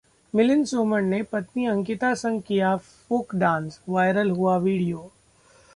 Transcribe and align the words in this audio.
मिलिंद 0.33 0.65
सोमन 0.65 1.05
ने 1.05 1.21
पत्नी 1.23 1.65
अंकिता 1.65 2.13
संग 2.13 2.41
किया 2.41 2.75
फोक 2.77 3.35
डांस, 3.35 3.79
वायरल 3.89 4.29
हुआ 4.31 4.57
वीडियो 4.57 5.09